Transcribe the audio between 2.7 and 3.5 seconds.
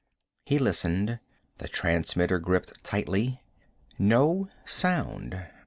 tightly.